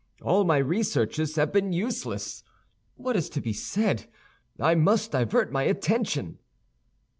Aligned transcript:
All 0.23 0.43
my 0.45 0.57
researches 0.57 1.35
have 1.35 1.53
been 1.53 1.73
useless. 1.73 2.43
What 2.95 3.15
is 3.15 3.29
to 3.29 3.39
be 3.39 3.53
said? 3.53 4.07
I 4.59 4.73
must 4.73 5.11
divert 5.11 5.51
my 5.51 5.61
attention!" 5.61 6.39